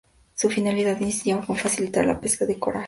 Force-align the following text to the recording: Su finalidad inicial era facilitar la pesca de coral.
Su 0.33 0.49
finalidad 0.49 0.99
inicial 0.99 1.43
era 1.45 1.55
facilitar 1.55 2.03
la 2.07 2.19
pesca 2.19 2.47
de 2.47 2.57
coral. 2.57 2.79